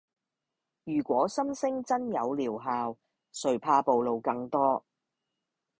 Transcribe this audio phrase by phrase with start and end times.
[0.85, 2.97] 如果心聲真有療效，
[3.31, 4.83] 誰怕暴露更多